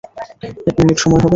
এক 0.69 0.75
মিনিট 0.79 0.97
সময় 0.99 1.21
হবে? 1.23 1.29